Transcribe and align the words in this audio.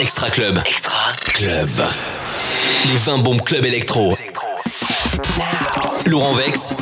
Extra 0.00 0.30
Club. 0.30 0.60
Extra 0.64 1.12
Club. 1.26 1.68
Les 2.86 2.96
20 2.96 3.18
bombes 3.18 3.42
club 3.42 3.66
électro. 3.66 4.16
Laurent 6.06 6.32
Vex. 6.32 6.74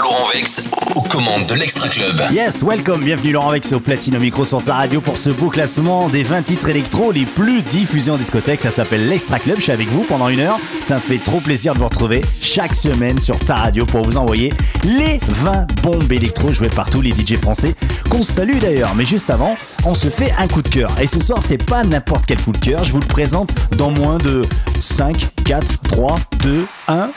Laurent 0.00 0.28
Vex 0.32 0.70
aux 0.94 1.02
commandes 1.02 1.46
de 1.46 1.54
l'Extra 1.54 1.88
Club. 1.88 2.22
Yes, 2.32 2.62
welcome, 2.62 3.02
bienvenue 3.02 3.32
Laurent 3.32 3.50
Vex 3.50 3.72
au 3.72 3.80
Platino 3.80 4.20
Micro 4.20 4.44
sur 4.44 4.62
ta 4.62 4.74
radio 4.74 5.00
pour 5.00 5.16
ce 5.16 5.30
beau 5.30 5.50
classement 5.50 6.08
des 6.08 6.22
20 6.22 6.42
titres 6.42 6.68
électro 6.68 7.10
les 7.10 7.24
plus 7.24 7.62
diffusés 7.62 8.10
en 8.10 8.16
discothèque. 8.16 8.60
Ça 8.60 8.70
s'appelle 8.70 9.08
l'Extra 9.08 9.38
Club, 9.38 9.56
je 9.56 9.62
suis 9.62 9.72
avec 9.72 9.88
vous 9.88 10.04
pendant 10.04 10.28
une 10.28 10.40
heure. 10.40 10.58
Ça 10.80 10.96
me 10.96 11.00
fait 11.00 11.18
trop 11.18 11.40
plaisir 11.40 11.74
de 11.74 11.80
vous 11.80 11.86
retrouver 11.86 12.20
chaque 12.40 12.74
semaine 12.74 13.18
sur 13.18 13.38
ta 13.38 13.56
radio 13.56 13.86
pour 13.86 14.04
vous 14.04 14.16
envoyer 14.16 14.52
les 14.84 15.18
20 15.28 15.66
bombes 15.82 16.12
électro 16.12 16.52
jouées 16.52 16.70
par 16.70 16.90
tous 16.90 17.00
les 17.00 17.10
DJ 17.10 17.36
français 17.36 17.74
qu'on 18.08 18.22
salue 18.22 18.58
d'ailleurs. 18.58 18.94
Mais 18.94 19.06
juste 19.06 19.30
avant, 19.30 19.56
on 19.84 19.94
se 19.94 20.08
fait 20.08 20.32
un 20.38 20.48
coup 20.48 20.62
de 20.62 20.68
cœur. 20.68 20.92
Et 21.00 21.06
ce 21.06 21.20
soir, 21.20 21.40
c'est 21.42 21.62
pas 21.62 21.82
n'importe 21.84 22.24
quel 22.26 22.40
coup 22.42 22.52
de 22.52 22.58
cœur, 22.58 22.84
je 22.84 22.92
vous 22.92 23.00
le 23.00 23.06
présente 23.06 23.50
dans 23.76 23.90
moins 23.90 24.18
de 24.18 24.42
5, 24.80 25.28
4, 25.44 25.78
3, 25.88 26.16
2, 26.40 26.66
1. 26.88 27.10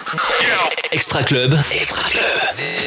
Extra 0.92 1.24
Club. 1.24 1.58
Extra 1.72 2.10
Club. 2.10 2.24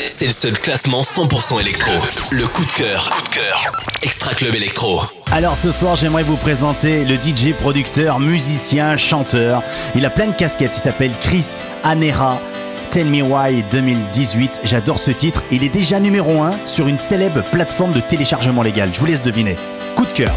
C'est 0.06 0.27
le 0.27 0.33
seul 0.33 0.53
classement 0.59 1.03
100% 1.03 1.61
électro. 1.61 1.92
Le 2.30 2.47
coup 2.47 2.65
de 2.65 2.73
cœur. 2.73 3.11
Coup 3.11 3.23
de 3.23 3.29
cœur. 3.29 3.73
Extra 4.03 4.34
Club 4.34 4.55
électro. 4.55 5.03
Alors 5.30 5.56
ce 5.56 5.70
soir, 5.70 5.97
j'aimerais 5.97 6.23
vous 6.23 6.37
présenter 6.37 7.05
le 7.05 7.17
DJ, 7.17 7.53
producteur, 7.53 8.19
musicien, 8.19 8.97
chanteur. 8.97 9.62
Il 9.95 10.06
a 10.06 10.11
plein 10.11 10.28
de 10.28 10.34
casquettes. 10.34 10.77
Il 10.77 10.80
s'appelle 10.80 11.12
Chris 11.20 11.45
Anera. 11.84 12.41
Tell 12.91 13.06
Me 13.09 13.23
Why 13.23 13.65
2018. 13.70 14.60
J'adore 14.65 14.98
ce 14.98 15.10
titre. 15.10 15.42
Il 15.51 15.65
est 15.65 15.69
déjà 15.69 16.01
numéro 16.01 16.42
1 16.42 16.66
sur 16.66 16.88
une 16.88 16.98
célèbre 16.98 17.42
plateforme 17.51 17.92
de 17.92 18.01
téléchargement 18.01 18.62
légal. 18.62 18.91
Je 18.92 19.01
vous 19.01 19.06
laisse 19.06 19.23
deviner. 19.23 19.56
Coup 19.97 20.06
de 20.06 20.12
cœur. 20.12 20.34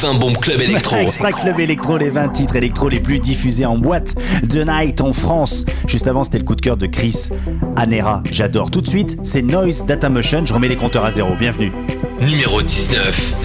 20 0.00 0.14
bombes 0.14 0.38
club 0.38 0.62
électro. 0.62 0.96
Extra 0.96 1.30
Club 1.30 1.60
électro, 1.60 1.98
les 1.98 2.08
20 2.08 2.30
titres 2.30 2.56
électro 2.56 2.88
les 2.88 3.00
plus 3.00 3.18
diffusés 3.18 3.66
en 3.66 3.76
boîte 3.76 4.14
de 4.44 4.62
night 4.62 5.02
en 5.02 5.12
France. 5.12 5.66
Juste 5.86 6.06
avant, 6.06 6.24
c'était 6.24 6.38
le 6.38 6.44
coup 6.44 6.56
de 6.56 6.62
cœur 6.62 6.78
de 6.78 6.86
Chris 6.86 7.28
Anera. 7.76 8.22
J'adore. 8.30 8.70
Tout 8.70 8.80
de 8.80 8.88
suite, 8.88 9.18
c'est 9.24 9.42
Noise 9.42 9.84
Data 9.84 10.08
Motion. 10.08 10.46
Je 10.46 10.54
remets 10.54 10.68
les 10.68 10.76
compteurs 10.76 11.04
à 11.04 11.10
zéro. 11.10 11.34
Bienvenue. 11.36 11.70
Numéro 12.22 12.62
19. 12.62 13.39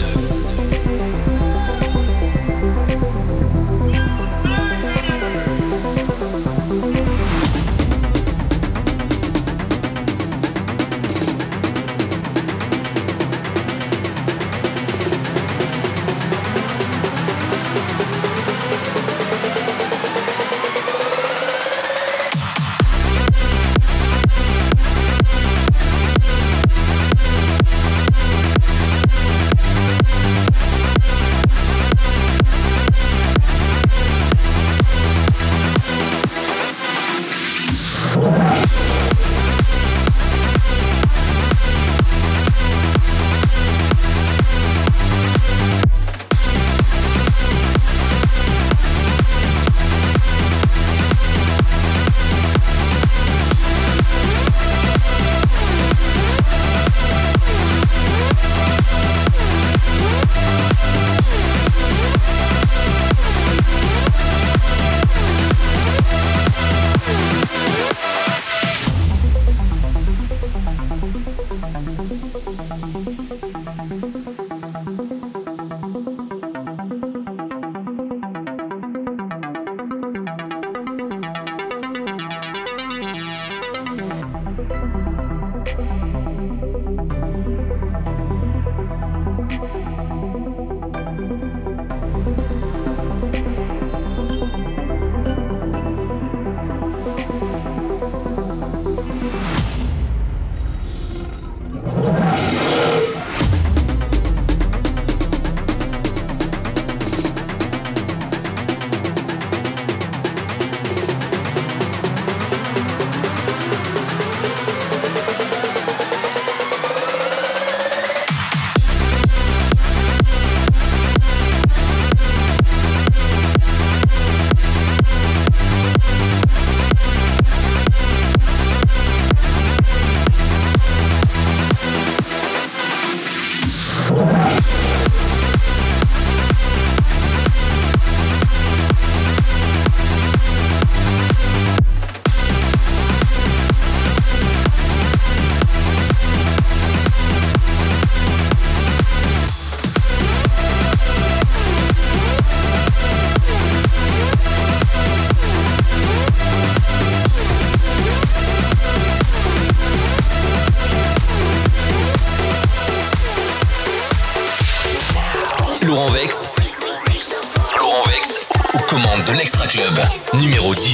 numéro 170.37 170.75
10. 170.75 170.84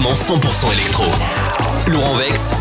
Classement 0.00 0.38
100% 0.38 0.72
électro. 0.72 1.04
Laurent 1.88 2.14
Vex, 2.14 2.54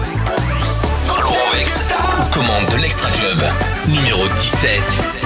Laurent 1.07 1.51
Vex, 1.53 1.89
commande 2.31 2.65
de 2.71 2.81
l'Extra 2.81 3.09
Club, 3.11 3.41
numéro 3.87 4.27
17. 4.27 5.18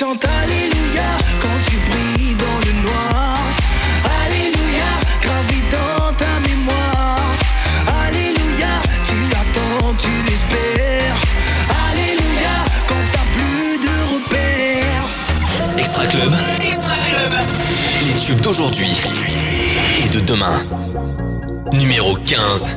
chante 0.00 0.24
Alléluia 0.24 1.08
quand 1.42 1.58
tu 1.68 1.76
brilles 1.90 2.34
dans 2.36 2.58
le 2.66 2.72
noir. 2.84 3.38
Alléluia, 4.24 4.90
gravé 5.20 5.58
dans 5.70 6.12
ta 6.14 6.32
mémoire. 6.48 7.20
Alléluia, 8.06 8.80
tu 9.04 9.16
attends, 9.42 9.94
tu 9.98 10.32
espères. 10.32 11.16
Alléluia, 11.90 12.56
quand 12.88 13.04
t'as 13.12 13.28
plus 13.36 13.78
de 13.86 13.94
repères. 14.14 15.78
Extra 15.78 16.06
Club, 16.06 16.32
Extra 16.62 16.96
Club. 17.10 17.32
Les 18.06 18.18
tubes 18.18 18.40
d'aujourd'hui 18.40 19.02
et 20.02 20.08
de 20.08 20.20
demain. 20.20 20.64
Numéro 21.72 22.16
15. 22.16 22.68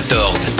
14. 0.00 0.51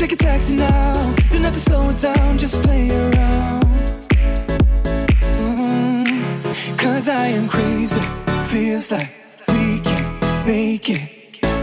Take 0.00 0.12
a 0.12 0.16
taxi 0.16 0.56
now. 0.56 1.14
You 1.30 1.40
don't 1.40 1.52
to 1.52 1.60
slow 1.60 1.90
it 1.90 2.00
down, 2.00 2.38
just 2.38 2.62
play 2.62 2.88
around. 2.88 3.64
Mm-hmm. 5.36 6.76
Cause 6.76 7.06
I 7.06 7.26
am 7.26 7.46
crazy. 7.46 8.00
Feels 8.44 8.92
like 8.92 9.12
we 9.48 9.78
can 9.80 10.46
make 10.46 10.88
it. 10.88 11.02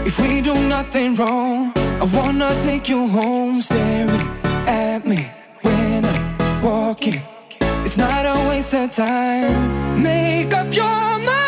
If 0.06 0.20
we 0.20 0.40
do 0.40 0.54
nothing 0.68 1.16
wrong, 1.16 1.72
I 1.74 2.06
wanna 2.14 2.56
take 2.62 2.88
you 2.88 3.08
home. 3.08 3.54
Staring 3.54 4.28
at 4.68 5.04
me 5.04 5.26
when 5.62 6.04
I'm 6.04 6.62
walking. 6.62 7.20
It's 7.82 7.98
not 7.98 8.24
a 8.24 8.48
waste 8.48 8.72
of 8.72 8.92
time. 8.92 10.00
Make 10.00 10.54
up 10.54 10.72
your 10.72 11.18
mind. 11.26 11.47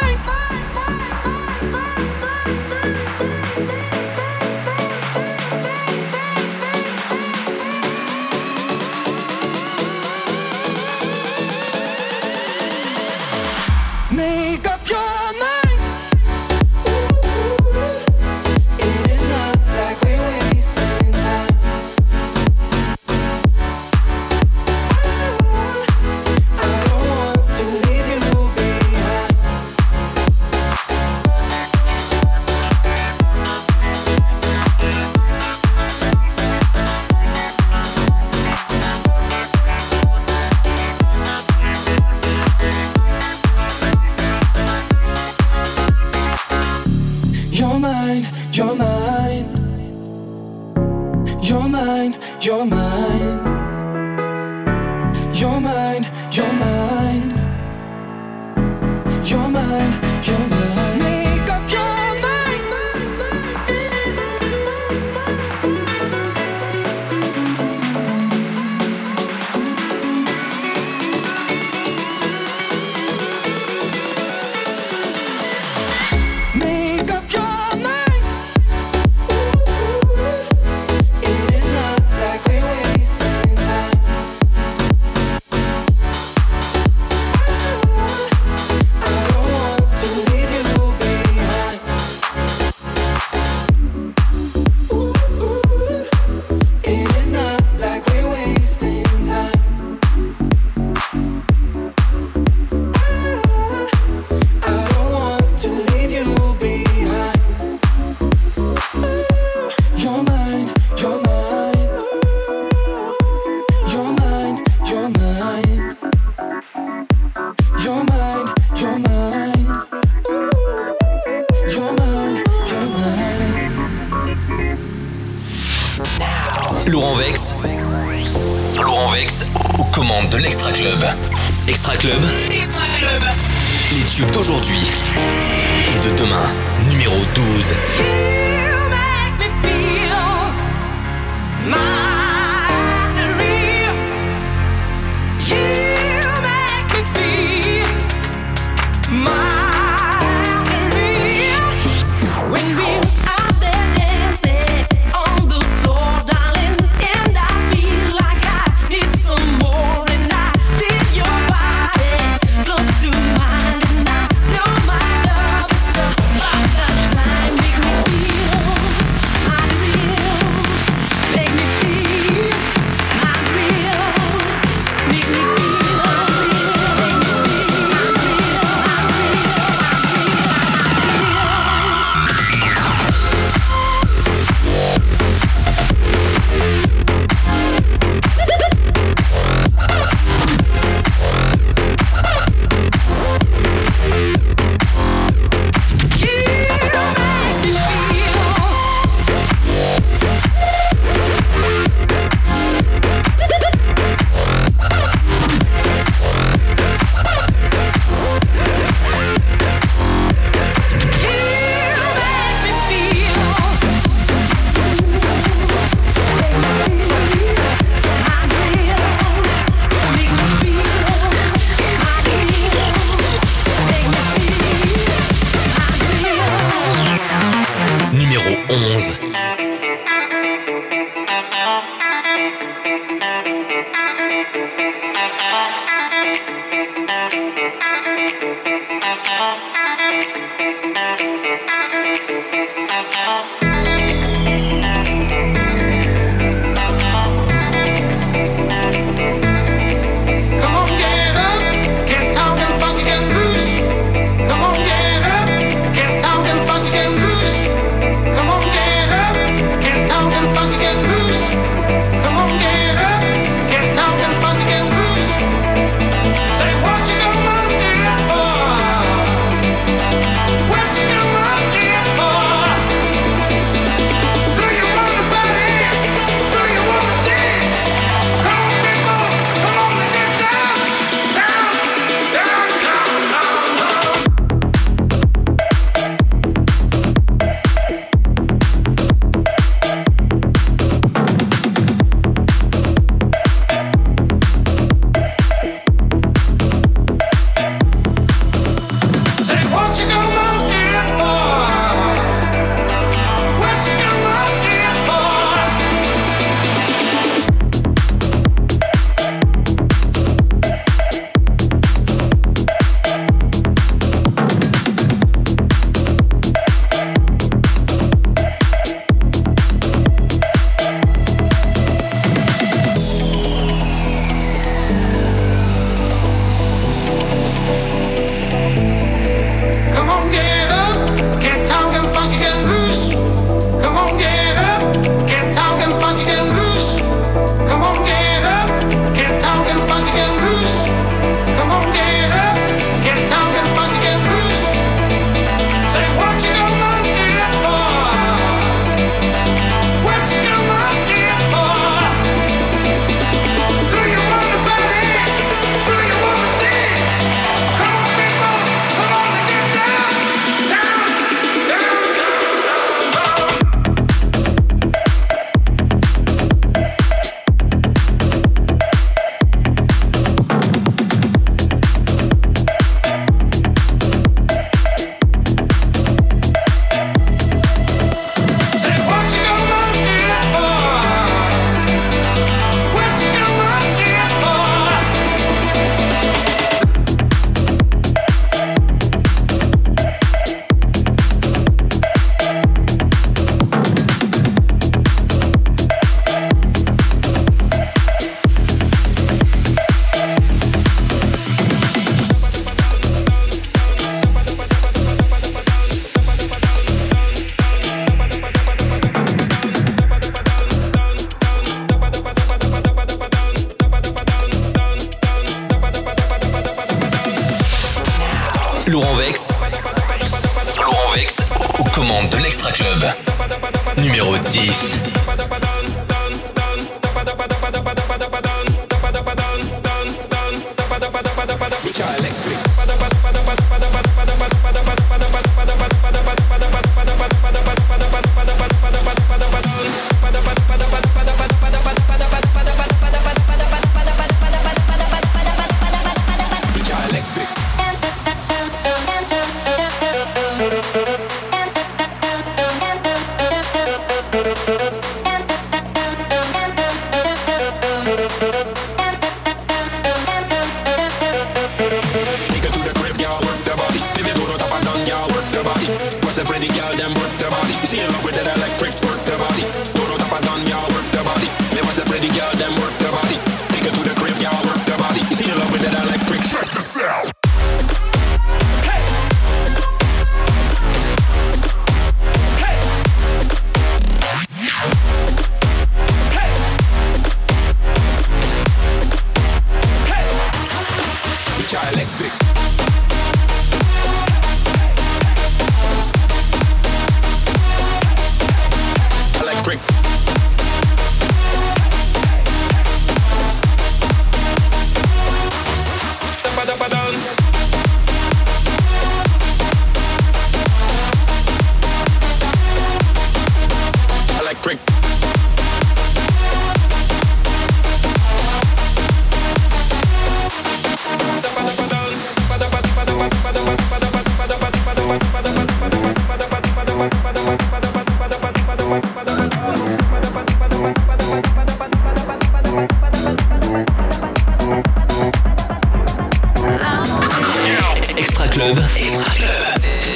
Electric. 432.18 432.49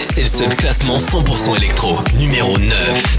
C'est 0.03 0.23
le 0.23 0.29
seul 0.29 0.55
classement 0.55 0.99
100% 0.99 1.57
électro, 1.57 1.99
numéro 2.19 2.59
9. 2.59 3.19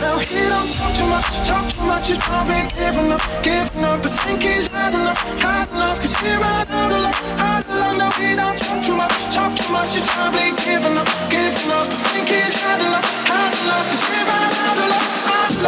Now 0.00 0.18
he 0.18 0.40
don't 0.48 0.70
talk 0.74 0.92
too 0.98 1.06
much, 1.06 1.26
talk 1.46 1.64
too 1.72 1.82
much, 1.86 2.08
he's 2.08 2.18
probably 2.18 2.66
giving 2.74 3.12
up, 3.12 3.22
giving 3.42 3.84
up. 3.84 4.02
But 4.02 4.12
think 4.22 4.42
he's 4.42 4.66
had 4.66 4.94
enough, 4.94 5.22
had 5.40 5.68
enough, 5.70 6.00
cause 6.00 6.16
he 6.18 6.34
ran 6.34 6.66
out 6.68 6.92
of 6.92 7.00
luck, 7.02 7.16
out 7.38 7.64
of 7.64 7.76
luck. 7.76 7.96
Now 7.98 8.10
he 8.10 8.34
don't 8.34 8.58
talk 8.58 8.82
too 8.82 8.96
much, 8.96 9.12
talk 9.34 9.54
too 9.56 9.70
much, 9.72 9.94
he's 9.94 10.06
probably 10.08 10.52
giving 10.64 10.96
up, 10.96 11.08
giving 11.30 11.70
up. 11.70 11.86
But 11.88 11.98
think 12.10 12.28
he's 12.28 12.52
had 12.58 12.80
enough, 12.80 13.06
had 13.30 13.54
enough, 13.62 13.86
cause 13.86 14.02
he 14.08 14.18
ran 14.28 14.52
out 14.66 14.78
of 14.82 14.88
luck, 14.92 15.06
out 15.30 15.50
of 15.50 15.62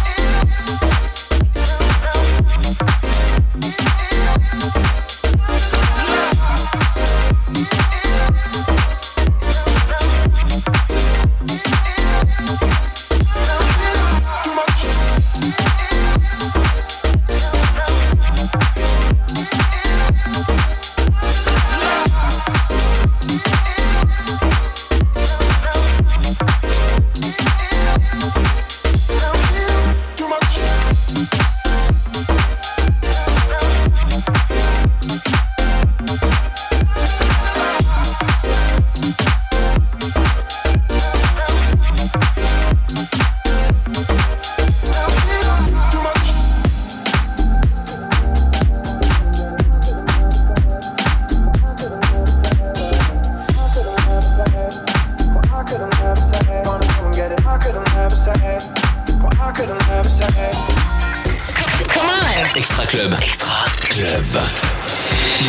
luck. 0.00 0.09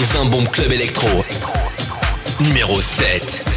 les 0.02 0.08
Zimbombes 0.08 0.50
Club 0.50 0.72
Electro. 0.72 1.24
Numéro 2.40 2.82
7. 2.82 3.51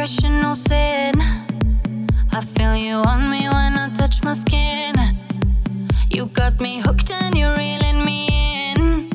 discretional 0.00 0.56
sin. 0.56 1.14
I 2.32 2.40
feel 2.40 2.74
you 2.74 3.02
on 3.06 3.30
me 3.30 3.48
when 3.48 3.76
I 3.76 3.90
touch 3.90 4.22
my 4.22 4.32
skin. 4.32 4.94
You 6.08 6.26
got 6.26 6.58
me 6.58 6.80
hooked 6.80 7.10
and 7.10 7.36
you're 7.36 7.54
reeling 7.56 8.04
me 8.04 8.28
in. 8.70 9.10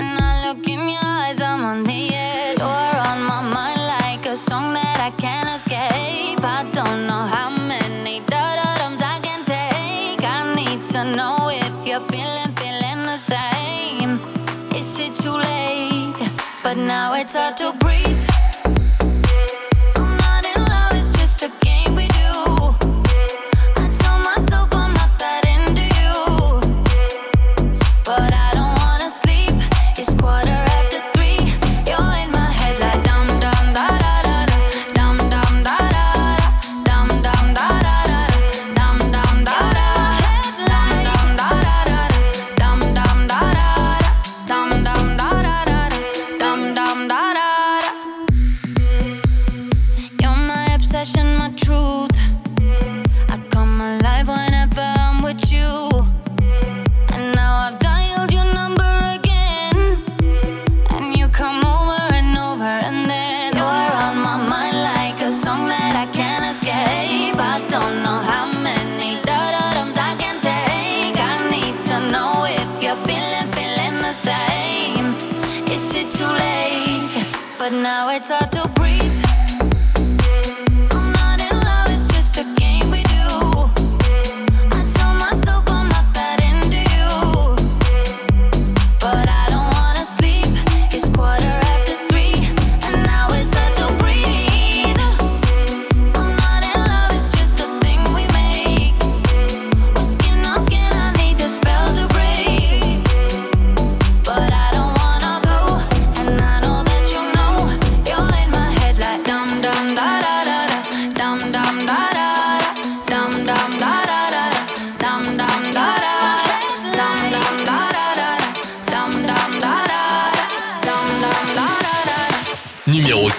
And 0.00 0.14
I 0.24 0.46
look 0.46 0.66
in 0.66 0.88
your 0.88 1.04
eyes, 1.04 1.42
I'm 1.42 1.64
on 1.64 1.84
the 1.84 2.14
edge. 2.14 2.60
You're 2.60 3.00
on 3.10 3.20
my 3.32 3.42
mind 3.52 3.82
like 3.94 4.24
a 4.24 4.36
song 4.36 4.72
that 4.72 4.98
I 5.00 5.10
can't 5.20 5.50
escape. 5.54 6.42
I 6.42 6.62
don't 6.72 7.06
know 7.06 7.24
how 7.36 7.50
many 7.50 8.20
dotums 8.20 9.02
I 9.02 9.18
can 9.20 9.44
take. 9.44 10.24
I 10.24 10.54
need 10.54 10.86
to 10.94 11.04
know 11.14 11.50
if 11.52 11.86
you're 11.86 12.06
feeling, 12.08 12.52
feeling 12.56 13.02
the 13.04 13.18
same. 13.18 14.18
Is 14.74 14.98
it 14.98 15.14
too 15.22 15.36
late? 15.36 16.30
But 16.62 16.78
now 16.78 17.12
it's 17.14 17.34
hard 17.34 17.58
to 17.58 17.74
breathe. 17.80 18.19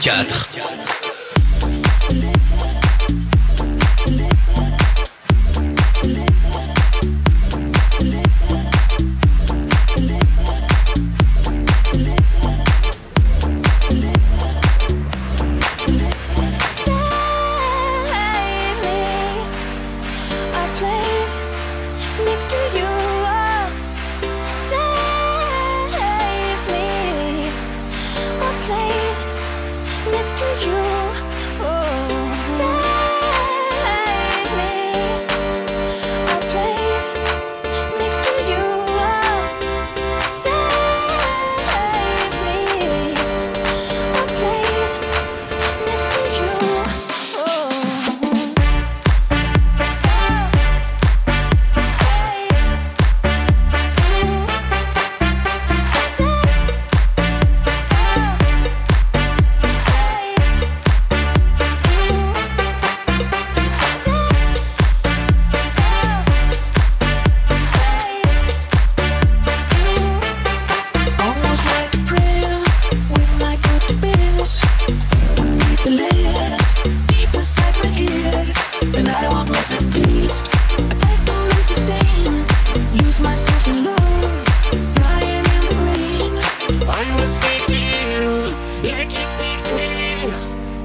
4. 0.02 0.51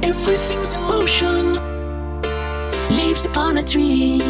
Everything's 0.06 0.72
in 0.72 0.80
motion. 0.82 1.54
Leaves 2.96 3.24
upon 3.24 3.56
a 3.58 3.62
tree. 3.64 4.22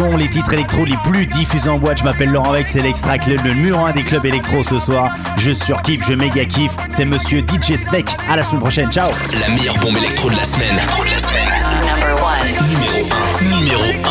A 0.00 0.04
envoyé 0.04 0.08
du 0.08 0.08
bon 0.08 0.12
son, 0.12 0.16
les 0.16 0.28
titres 0.28 0.52
électro 0.52 0.84
les 0.84 0.96
plus 1.04 1.26
diffusés 1.26 1.68
en 1.68 1.78
boîte. 1.78 1.98
Je 1.98 2.04
m'appelle 2.04 2.30
Laurent 2.30 2.52
Vex, 2.52 2.72
c'est 2.72 2.82
l'Extra 2.82 3.18
Club, 3.18 3.40
le 3.44 3.54
numéro 3.54 3.84
1 3.84 3.92
des 3.92 4.02
clubs 4.02 4.24
électro 4.24 4.62
ce 4.62 4.78
soir. 4.78 5.14
Je 5.36 5.52
surkiffe, 5.52 6.06
je 6.06 6.14
méga 6.14 6.44
kiffe. 6.44 6.76
C'est 6.88 7.04
monsieur 7.04 7.40
DJ 7.40 7.76
Snake. 7.76 8.16
À 8.28 8.36
la 8.36 8.42
semaine 8.42 8.60
prochaine, 8.60 8.90
ciao 8.90 9.10
La 9.38 9.48
meilleure 9.54 9.78
bombe 9.78 9.96
électro 9.96 10.30
de 10.30 10.36
la 10.36 10.44
semaine. 10.44 10.76
de 10.76 11.10
la 11.10 11.18
semaine. 11.18 11.48
Numéro 12.68 13.02
1. 13.50 13.58
Numéro 13.58 13.82
1. 13.82 14.01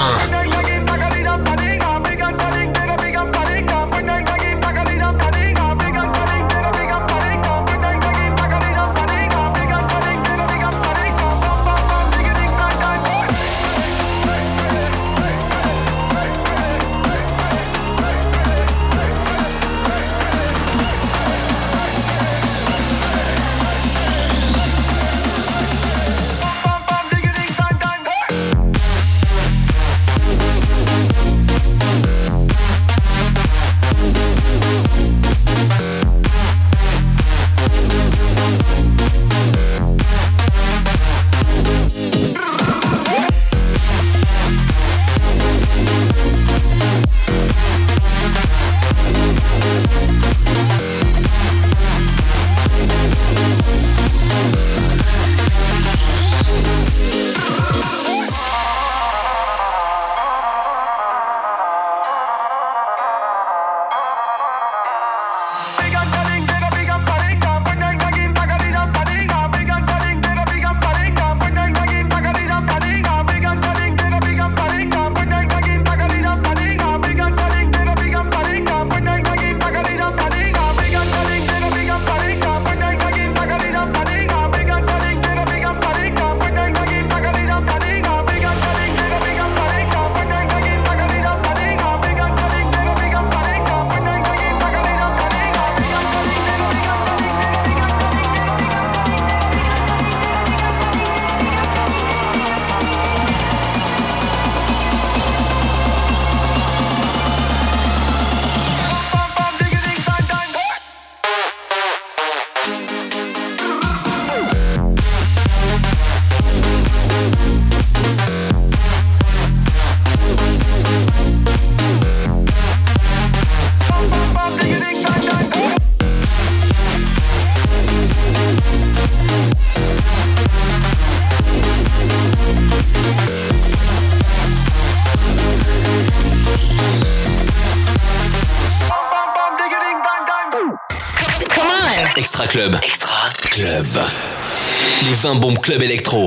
Club. 145.72 145.84
Extra 145.84 146.21